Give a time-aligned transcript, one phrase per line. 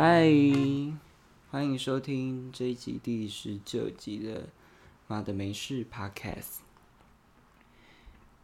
[0.00, 0.30] 嗨，
[1.50, 4.42] 欢迎收听这一集第十九集的
[5.08, 6.58] 《妈的没事》Podcast。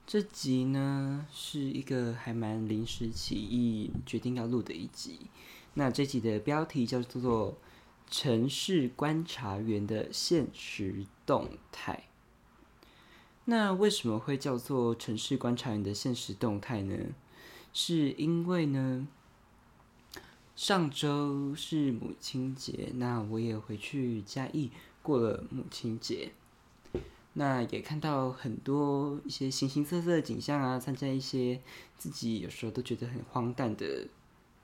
[0.05, 5.29] 这集呢是一个还蛮临时起意决定要录的一集。
[5.75, 7.53] 那这集的标题叫做
[8.11, 12.03] 《城市观察员的现实动态》。
[13.45, 16.97] 那为什么会叫做城市观察员的现实动态呢？
[17.73, 19.07] 是因为呢，
[20.57, 24.71] 上周是母亲节，那我也回去嘉义
[25.03, 26.33] 过了母亲节，
[27.35, 31.61] 那也看到很多一些形形色色的景象啊，参加一些
[31.97, 34.07] 自己有时候都觉得很荒诞的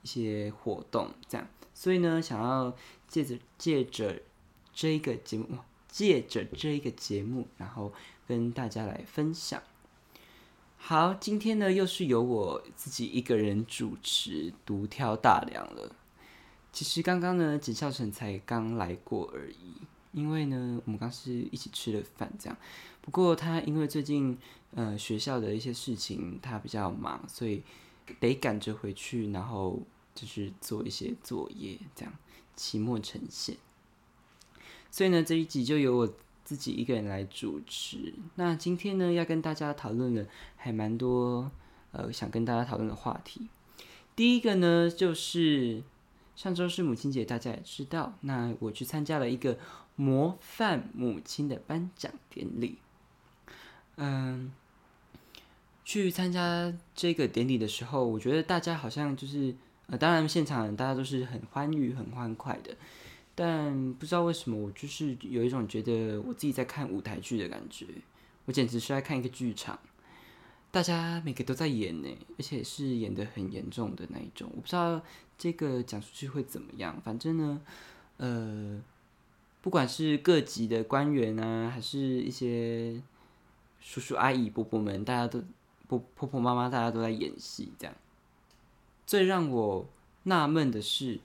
[0.01, 2.75] 一些活动，这样，所以呢，想要
[3.07, 4.21] 借着借着
[4.73, 7.93] 这个节目，借着这个节目，然后。
[8.27, 9.61] 跟大家来分享。
[10.83, 15.95] 好，今天呢又是由我自己一个人主持，独挑大梁了。
[16.73, 19.75] 其实刚刚呢，景孝成才刚来过而已。
[20.11, 22.57] 因为呢，我们刚是一起吃了饭这样。
[22.99, 24.37] 不过他因为最近
[24.73, 27.61] 呃学校的一些事情，他比较忙，所以
[28.19, 29.79] 得赶着回去，然后
[30.15, 32.13] 就是做一些作业，这样
[32.55, 33.55] 期末呈现。
[34.89, 36.13] 所以呢，这一集就由我。
[36.43, 38.13] 自己一个人来主持。
[38.35, 41.49] 那今天呢，要跟大家讨论的还蛮多，
[41.91, 43.47] 呃，想跟大家讨论的话题。
[44.15, 45.81] 第一个呢，就是
[46.35, 48.13] 上周是母亲节，大家也知道。
[48.21, 49.57] 那我去参加了一个
[49.95, 52.77] 模范母亲的颁奖典礼。
[53.97, 54.51] 嗯，
[55.85, 59.55] 去参加这个典礼的时候，我觉得大家好像就是，
[59.87, 62.75] 呃，当然现场大家都是很欢愉、很欢快的。
[63.33, 67.87] 但不知道为什么，我就是有一种觉得我自己在看舞台剧的感觉。
[68.45, 69.79] 我简直是在看一个剧场，
[70.69, 74.51] 大家每个都在演呢，而且是演的很严重的那一种。
[74.53, 75.01] 我不知道
[75.37, 76.99] 这个讲出去会怎么样。
[77.01, 77.61] 反正呢，
[78.17, 78.81] 呃，
[79.61, 83.01] 不管是各级的官员啊，还是一些
[83.79, 85.41] 叔叔阿姨、伯伯们，大家都
[85.87, 87.71] 婆婆婆妈妈，大家都在演戏。
[87.79, 87.95] 这样，
[89.05, 89.87] 最让我
[90.23, 91.19] 纳闷的是。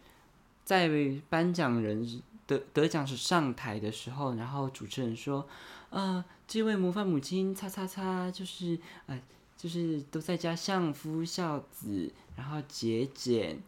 [0.67, 0.91] 在
[1.31, 5.47] 颁奖人得得奖时上台的时候，然后主持人说
[5.91, 9.23] ：“啊，这位模范母亲，擦擦擦，就是呃，
[9.57, 13.61] 就是都在家相夫孝子，然后节俭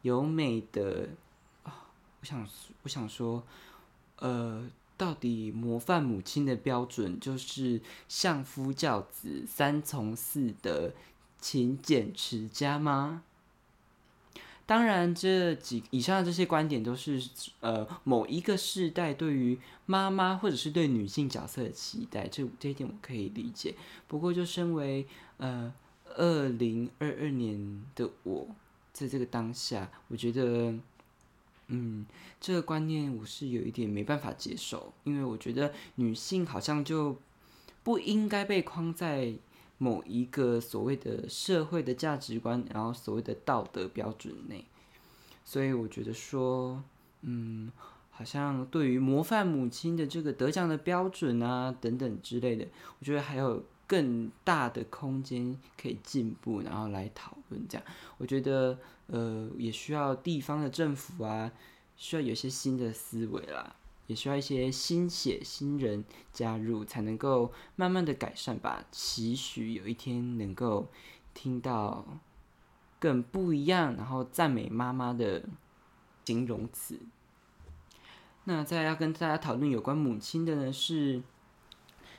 [0.00, 1.10] 有美的
[1.62, 1.88] 啊。”
[2.20, 2.48] 我想，
[2.84, 3.44] 我想说，
[4.20, 10.92] 呃，到底模范母亲的标准就是相夫教子、三从四德、
[11.38, 13.22] 勤俭持家吗？
[14.66, 17.22] 当然，这几以上的这些观点都是
[17.60, 19.56] 呃某一个世代对于
[19.86, 23.76] 妈妈或者是对女性角色的期待，这这一点我可以理解。
[24.08, 25.06] 不过，就身为
[25.36, 25.72] 呃
[26.16, 28.48] 二零二二年的我，
[28.92, 30.74] 在这个当下，我觉得，
[31.68, 32.04] 嗯，
[32.40, 37.16] 这个观念我是有一点没办法接受，因为我觉得女性好像就
[37.84, 39.34] 不应该被框在。
[39.78, 44.64] 某一个所谓的社会的价值观，然后所谓的道德标准内，
[45.44, 46.82] 所以我觉得说，
[47.22, 47.70] 嗯，
[48.10, 52.66] 好像对于模范母亲的这个得奖的标准啊等等之类的，
[52.98, 57.86] 我觉得还有更大的空间可以进步，然后来讨论这样。
[58.18, 58.78] 我觉得，
[59.08, 61.52] 呃，也需要地方的政府啊，
[61.96, 63.76] 需要有些新的思维啦。
[64.06, 68.84] 也需要一些新血新人加入，才能够慢慢的改善吧。
[68.90, 70.88] 期许有一天能够
[71.34, 72.06] 听到
[72.98, 75.44] 更不一样，然后赞美妈妈的
[76.24, 76.98] 形容词。
[78.44, 81.22] 那再要跟大家讨论有关母亲的呢，是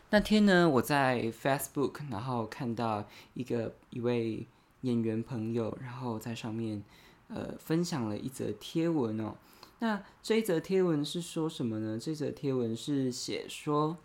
[0.09, 4.45] 那天呢，我在 Facebook 然后看到一个一位
[4.81, 6.83] 演员朋友，然后在上面
[7.29, 9.35] 呃分享了一则贴文哦。
[9.79, 12.00] 那这一则贴文是说什么呢？
[12.00, 13.96] 这则贴文是写说，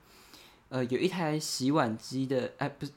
[0.68, 2.92] 呃，有一台洗碗机的，哎，不是，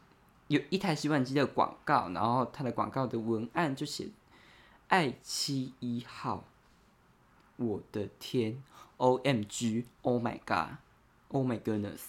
[0.49, 4.09] 有一台洗碗机的广告，然后它的广告的文案就写
[4.89, 6.43] “爱妻一号”，
[7.55, 8.61] 我的天
[8.97, 12.01] ，O M G，Oh my God，Oh my goodness！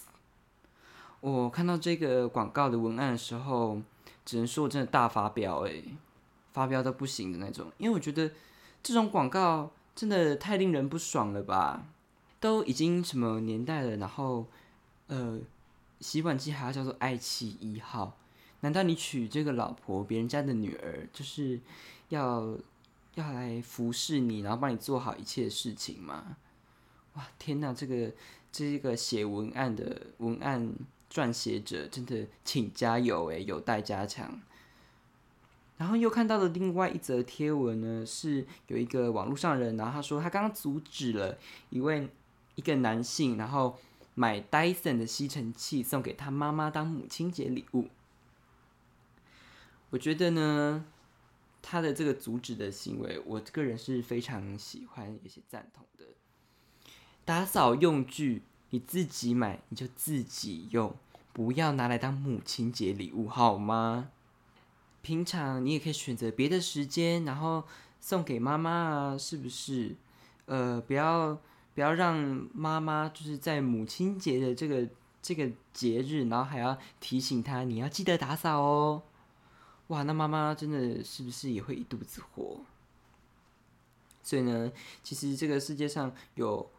[1.21, 3.81] 我看到这个广告的文案的时候，
[4.25, 5.81] 只能说我真的大发飙，哎，
[6.51, 8.29] 发飙到不行的那种，因为我觉得
[8.83, 9.71] 这种广告。
[9.97, 11.87] 真的太令人不爽了吧！
[12.39, 14.45] 都已经什么年代了，然后，
[15.07, 15.39] 呃，
[15.99, 18.15] 洗碗机还要叫做爱妻一号？
[18.59, 21.59] 难道你娶这个老婆，别人家的女儿，就是
[22.09, 22.55] 要
[23.15, 26.37] 要来服侍你，然后帮你做好一切事情吗？
[27.15, 27.73] 哇，天哪！
[27.73, 28.13] 这个
[28.51, 30.71] 这个写文案的文案
[31.11, 34.39] 撰写者，真的请加油诶，有待加强。
[35.77, 41.37] 然后又看到了另外一则贴文呢，是有一个网络上人，然后他说他刚刚阻止了
[41.69, 42.09] 一位
[42.55, 43.77] 一个男性，然后
[44.15, 47.89] 买 Dyson 的吸尘器送给他妈妈当母亲节礼物。
[49.91, 50.85] 我觉得呢，
[51.61, 56.05] 他的这个阻止的行为，我个人是非常喜欢也是赞同的。
[57.23, 58.41] 打扫用具
[58.71, 60.95] 你自己买，你就自己用，
[61.31, 64.09] 不要拿来当母亲节礼物，好吗？
[65.01, 67.63] 平常你也可以选择别的时间，然后
[68.01, 69.95] 送给妈妈啊，是不是？
[70.45, 71.37] 呃，不要
[71.73, 74.87] 不要让妈妈就是在母亲节的这个
[75.21, 79.03] 这个节日，然后还要提醒她你要记得打扫哦。
[79.87, 82.61] 哇，那妈妈真的是不是也会一肚子火？
[84.23, 84.71] 所以呢，
[85.01, 86.69] 其实这个世界上有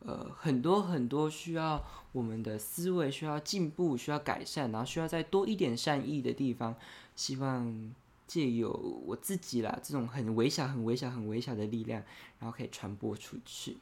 [0.00, 1.82] 呃很多很多需要
[2.12, 6.76] 我们的思维需要进步、需要改善，然后需要再多一点善意的地方。
[7.18, 7.92] 希望
[8.28, 8.70] 借由
[9.04, 12.00] 我自己啦，这种很微小、很微小、很微小的力量，
[12.38, 13.78] 然后可以传播出去。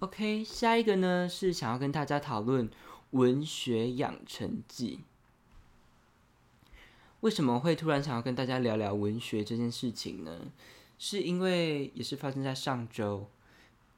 [0.00, 2.68] OK，下一个呢是想要跟大家讨论
[3.12, 5.00] 文学养成记。
[7.20, 10.52] 为什么会突然想要跟大家聊聊文学这件事情呢？
[10.98, 13.30] 是因为也是发生在上周，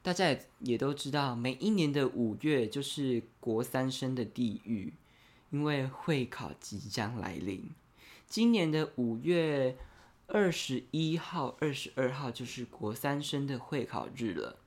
[0.01, 4.93] 大家也也都知道，每一年的五月就是国三生的地狱，
[5.49, 7.69] 因为会考即将来临。
[8.29, 9.75] 今年的五月
[10.27, 14.59] 二十一号、二十二号就是国三生的会考日了。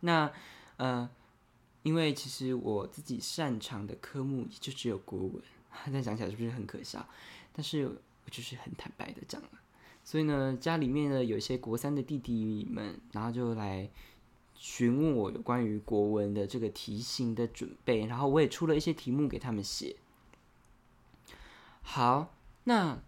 [0.00, 0.32] 那，
[0.78, 1.10] 呃，
[1.82, 5.42] 因为其实我自己擅长的科目就只有国文，
[5.84, 7.06] 现在想起来是不是很可笑？
[7.52, 9.50] 但是我就是很坦白的讲了。
[10.02, 13.90] 所以呢，家里面呢有一些国三的弟弟们，然后就来
[14.54, 19.96] 询问我有关于国文的这个题型的准备，然后我也出了一些题目给他们写。
[21.82, 22.32] 好。
[22.64, 23.00] 那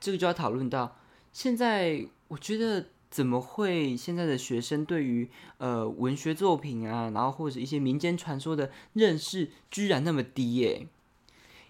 [0.00, 0.96] 这个就要讨论到，
[1.32, 5.28] 现在我觉得怎么会现在的学生对于
[5.58, 10.86] 呃文学作品啊，然后或者一些民间传说的认识居然那么低耶？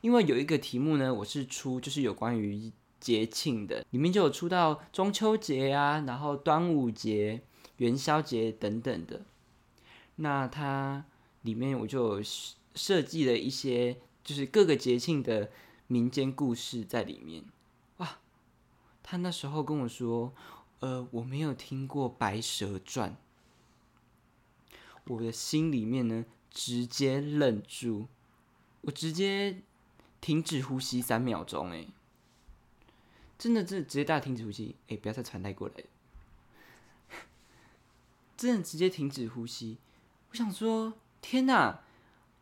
[0.00, 7.40] 因为有一个题目呢，我是出就是有关于节庆的，里面就有出到中秋节啊，然后端午节、
[7.76, 9.22] 元宵节等等的。
[10.16, 11.04] 那它
[11.42, 12.20] 里面我就
[12.74, 15.50] 设计了一些就是各个节庆的。
[15.86, 17.44] 民间故事在里面，
[17.98, 18.18] 哇！
[19.02, 20.32] 他那时候跟我说
[20.80, 23.10] ：“呃，我没有听过《白蛇传》。”
[25.04, 28.06] 我的心里面呢，直接愣住，
[28.80, 29.60] 我直接
[30.22, 31.88] 停止呼吸三秒钟，哎，
[33.38, 35.84] 真的，真的直接大停止呼吸，哎，不要再传带过来，
[38.38, 39.76] 真的直接停止呼吸。
[40.30, 41.72] 我想说，天哪，《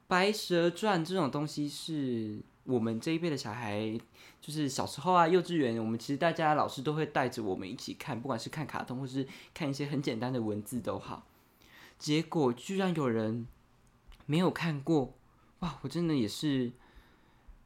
[0.07, 2.43] 白蛇传》这种东西是。
[2.65, 3.99] 我们这一辈的小孩，
[4.41, 11.27] 就是小时候啊，幼稚园，我们其实大家老师都会带着我们一起看，不管是看卡通或是看一些很简单的文字都好。
[11.99, 13.47] 结果居然有人
[14.27, 15.15] 没有看过，
[15.61, 15.79] 哇！
[15.83, 16.73] 我真的也是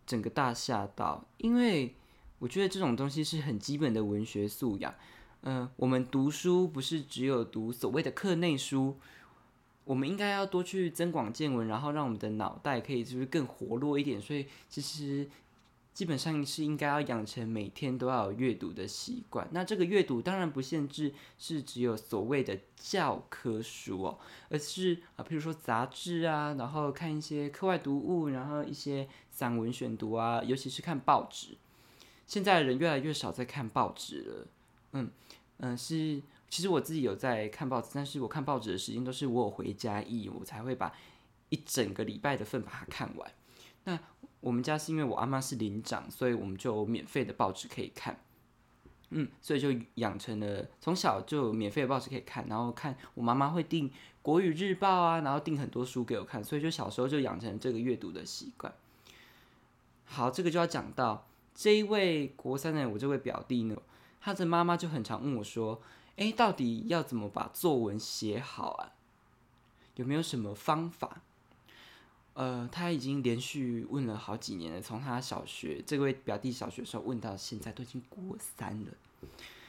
[0.06, 1.94] 整个大吓到，因为
[2.38, 4.94] 我觉得这种东西是很基本的文学素养。
[5.42, 8.98] 嗯，我们读书不是只有读所谓的课内书。
[9.86, 14.20] 我们应该要多去增广见闻，然后让我们的脑袋可以就是更活络一点。
[14.20, 15.28] 所以其实
[15.94, 19.46] 基本上是应该要养成每天都要有阅读的习惯。
[19.52, 31.56] 那这个阅读当然不限制是只有所谓的教科书哦，而是啊，譬如说杂志啊，然后看一些课外读物，然后一些散文选读啊，尤其是看报纸。
[32.26, 34.46] 现在人越来越少在看报纸了，
[34.94, 35.10] 嗯
[35.58, 36.20] 嗯是。
[36.48, 40.92] 其实我自己有在看报纸，但是我看报纸的时间都是我有回家一，我才会把
[41.48, 43.30] 一整个礼拜的份把它看完。
[43.84, 43.98] 那
[44.40, 48.20] 我们家是因为我阿妈是领长，所以我们就免费的报纸可以看。
[49.10, 53.90] 嗯，所以就养成了从小就免费的报纸可以看，然后看我妈妈会订
[54.22, 58.72] 国语日报啊，然后订很多书给我看，所以就小时候就养成这个阅读的习惯。
[60.04, 63.76] 好，这个就要讲到这一位国三的我这位表弟呢，
[64.20, 65.82] 他的妈妈就很常问我说。
[66.16, 68.92] 哎，到底要怎么把作文写好啊？
[69.96, 71.22] 有没有什么方法？
[72.32, 78.92] 呃，他已经连续问了好几年了，从他小学这位表弟小学时候问到现在，都已经过三了。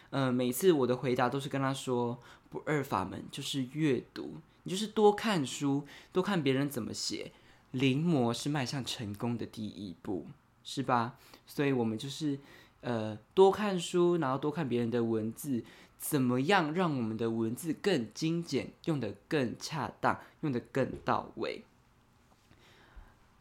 [0.10, 2.18] 呃，每次我的回答都是跟他说：
[2.50, 7.32] 不二法门就是阅读，你就是多看书，多看别人怎么写，
[7.72, 10.28] 临摹是迈向成功的第一步，
[10.64, 11.18] 是吧？
[11.46, 12.40] 所以我们就是
[12.82, 15.64] 呃多看书，然后多看别人的文字。
[15.98, 21.64] 怎么样让我们的文字更精简，用的更恰当，用的更到位？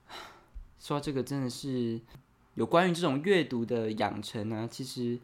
[0.80, 2.00] 说到这个真的是
[2.54, 4.68] 有关于这种阅读的养成呢。
[4.70, 5.18] 其实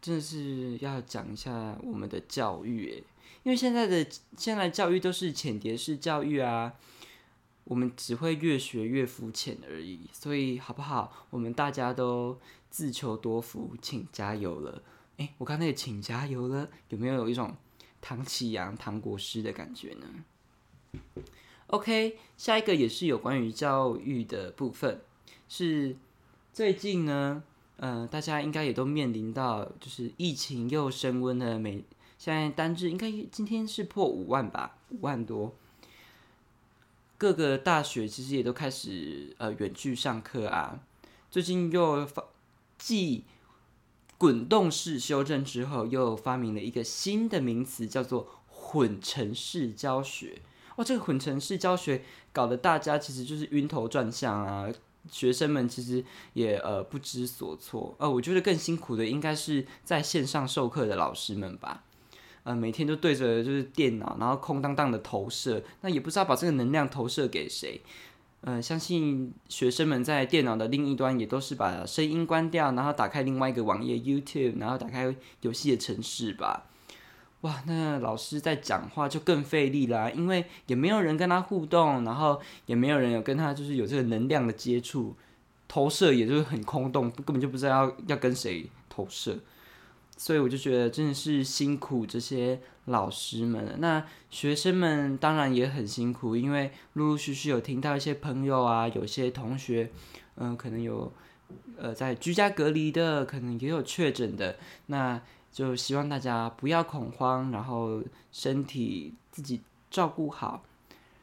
[0.00, 3.04] 真的是要讲一下我们的教育，
[3.42, 6.72] 因为现在的现在教育都是浅碟式教育啊，
[7.64, 10.08] 我们只会越学越肤浅而已。
[10.12, 11.26] 所以好不好？
[11.30, 12.38] 我们大家都
[12.70, 14.82] 自求多福，请加油了。
[15.18, 17.56] 哎，我刚那个请加油了，有没有有一种
[18.00, 21.00] 唐启阳、唐国师的感觉呢
[21.68, 25.00] ？OK，下一个也是有关于教育的部分，
[25.48, 25.96] 是
[26.52, 27.44] 最近呢。
[27.78, 31.58] 嗯，大家应该也都面临到，就是疫情又升温了。
[31.58, 31.82] 每
[32.16, 35.52] 现在单日应该今天是破五万吧，五万多。
[37.18, 40.80] 各个大学其实也都开始呃远距上课啊。
[41.28, 42.22] 最近又发
[42.78, 43.24] 继
[44.22, 50.40] 滚动式修正之后，又发明了一个新的名词，叫做混成式教学。
[50.76, 54.68] 哇，这个混成式教学搞得大家其实就是晕头转向啊。
[55.10, 61.82] 学生们其实也呃不知所措，呃，我觉得更辛苦的应该是在线上授课的老师们吧，
[62.44, 67.82] 呃，每天都对着就是电脑，然后空荡荡的投射，那也不知道把这个能量投射给谁，
[68.42, 76.66] 呃，相信学生们在电脑的另一端也都是把声音关掉，然后打开另外一个网页 YouTube，然后打开游戏的城市吧。
[77.42, 85.14] 哇，那老师在讲话就更费力啦，因为也没有人跟他互动，然后也没有人有跟他就是有这个能量的接触，
[85.68, 89.38] 投射也就是很空洞，根本就不知道要要跟谁投射，
[90.16, 93.76] 所以我就觉得真的是辛苦这些老师们。
[93.78, 99.90] 那学生们当然也很辛苦，因为陆陆续续有听到一些朋友啊，有些同学，
[100.36, 101.12] 嗯，可能有
[101.76, 105.20] 呃在居家隔离的，可能也有确诊的，那。
[105.52, 108.02] 就希望大家不要恐慌，然后
[108.32, 110.64] 身体自己照顾好，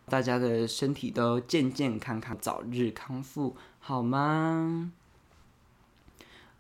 [0.06, 4.92] 大家的身体都健健康康，早日康复，好吗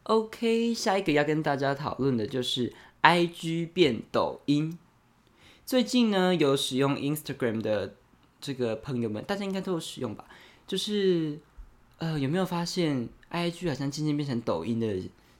[0.09, 2.73] ？OK，下一个要跟大家讨论的就是
[3.03, 4.77] IG 变抖音。
[5.65, 7.93] 最近呢，有使用 Instagram 的
[8.41, 10.25] 这个朋友们，大家应该都有使用吧？
[10.65, 11.37] 就是
[11.99, 14.87] 呃，有没有发现 IG 好像渐渐变成抖音的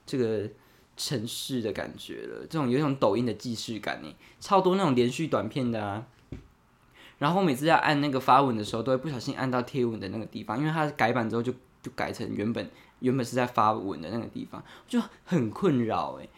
[0.06, 0.48] 这个？
[0.96, 6.06] 城市的感觉了，这种有一种抖音的既视感呢，超多那种连续短片的啊。
[7.16, 11.50] 然后每次要按那个发文的时候，都会不小心按到贴文的那个地方，因为它改版之后就
[11.82, 12.68] 就改成原本
[13.00, 16.28] 原本是在发文的那个地方，就很困扰哎。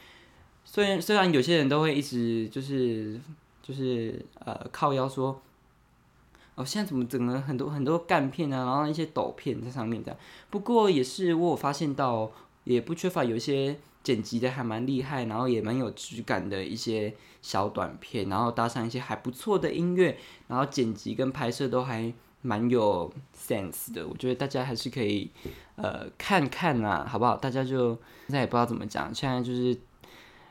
[0.64, 3.21] 虽然虽然有些人都会一直就是
[3.62, 5.40] 就是呃靠腰说，
[6.54, 10.16] 哦现在怎么整了很多很多干片啊，然后一些抖片在上面的。
[10.50, 12.33] 不过也是我有发现到，
[12.64, 13.78] 也不缺乏有一些。
[14.04, 22.12] 剪辑的还蛮厉害，然后也蛮有质感的一些小短片，然后搭上一些还不错的音乐，然后剪辑跟拍摄都还
[22.43, 24.07] 蛮有 sense 的。
[24.07, 25.31] 我觉得大家还是可以
[25.77, 27.37] 呃看看啊，好不好？
[27.37, 27.95] 大家就
[28.27, 29.79] 现在也不知道怎么讲，现在就是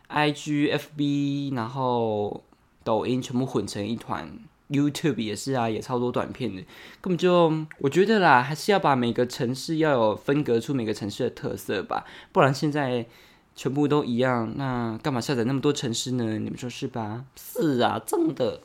[0.08, 2.44] I G F B，然后
[2.84, 4.28] 抖音全部混成一团
[4.70, 6.64] ，YouTube 也是啊，也超多短片的，
[7.02, 13.06] 根本就我觉得啦，还是要把每个城市要有分隔出每个城市的特色吧，不然现在。
[13.54, 16.40] 全部都一样，那干嘛下载那么多城市呢？
[16.40, 17.26] 你们说是吧？
[17.36, 18.62] 是啊，真的。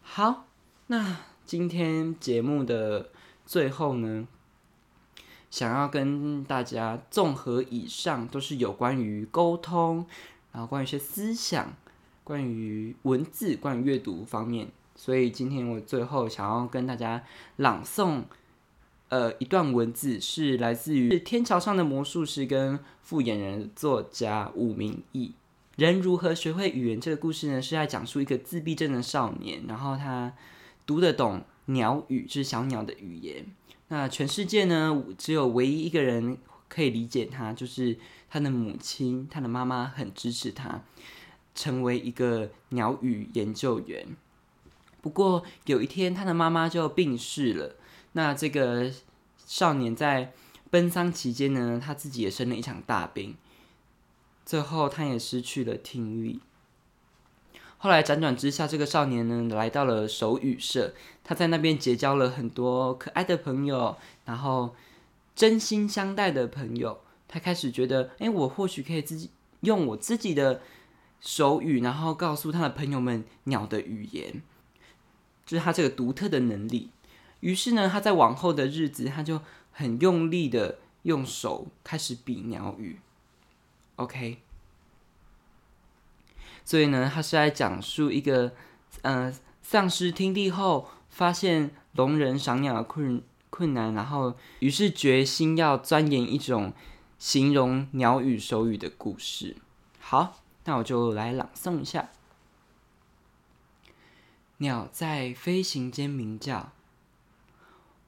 [0.00, 0.46] 好，
[0.86, 1.18] 那
[1.52, 3.10] 今天节目的
[3.44, 4.26] 最后呢，
[5.50, 10.06] 想要跟大家综合以上，都是有关于沟通，
[10.50, 11.74] 然后关于一些思想，
[12.24, 14.68] 关于文字，关于阅读方面。
[14.96, 17.22] 所以今天我最后想要跟大家
[17.56, 18.22] 朗诵。
[19.10, 25.34] 呃，一段文字是来自于《天桥上的魔术师》跟复眼人作家武明义。
[25.76, 26.98] 人如何学会语言？
[26.98, 30.32] 这个故事呢，是在讲述一个自闭症的少年，然后他
[30.86, 33.46] 读得懂鸟语，就是小鸟的语言。
[33.88, 37.98] 那全世界呢，只有唯一一个人可以理解他，就是
[38.30, 39.28] 他的母亲。
[39.30, 40.82] 他的妈妈很支持他
[41.54, 44.06] 成为一个鸟语研究员。
[45.00, 47.76] 不过有一天，他的妈妈就病逝了。
[48.12, 48.90] 那这个
[49.46, 50.32] 少年在
[50.70, 53.36] 奔丧期间呢，他自己也生了一场大病，
[54.46, 56.40] 最后他也失去了听力。
[57.82, 64.72] 后来辗转之下，这个少年呢来到了手语社，他在那边结交了很多可爱的朋友，然后
[65.34, 67.00] 真心相待的朋友。
[67.26, 69.30] 他开始觉得，哎，我或许可以自己
[69.62, 70.62] 用我自己的
[71.20, 74.40] 手语，然后告诉他的朋友们鸟的语言，
[75.44, 76.90] 就是他这个独特的能力。
[77.40, 79.40] 于是呢，他在往后的日子，他就
[79.72, 83.00] 很用力的用手开始比鸟语
[83.96, 84.38] ，OK。
[86.64, 88.52] 所以呢，他是在讲述一个，
[89.02, 96.72] 呃，丧失听力后，发现聋人赏鸟的困困难，然后于是决心要钻研一种
[97.18, 99.56] 形容鸟语手语的故事。
[100.00, 102.10] 好，那我就来朗诵一下。
[104.58, 106.72] 鸟在飞行间鸣叫，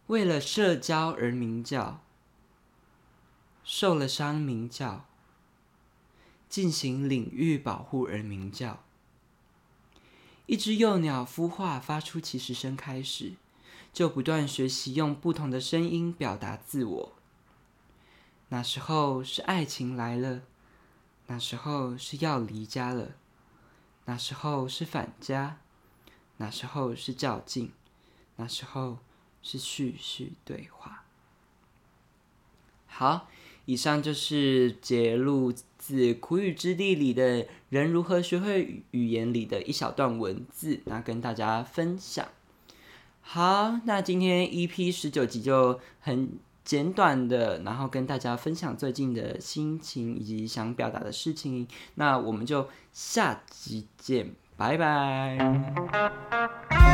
[0.06, 2.00] 为了社交而鸣叫，
[3.64, 5.04] 受了伤鸣叫，
[6.54, 8.84] 进行领域保护而鸣叫。
[10.46, 13.32] 一只幼鸟孵化发出起始声开始，
[13.92, 17.12] 就不断学习用不同的声音表达自我。
[18.50, 20.42] 那时候是爱情来了，
[21.26, 23.16] 那时候是要离家了，
[24.04, 25.58] 那时候是返家，
[26.36, 27.72] 那时候是较劲，
[28.36, 28.98] 那时候
[29.42, 31.02] 是叙叙对话。
[32.86, 33.28] 好，
[33.64, 35.52] 以上就是节录
[35.86, 42.26] 自《苦语之地》里的人如何学会语言里的一小段文字，那跟大家分享。
[43.20, 46.38] 好，那今天 EP 十九集就很。
[46.64, 51.68] 简短的，然后跟大家分享最近的心情以及想表达的事情。
[51.96, 56.93] 那我们就下集见，拜拜。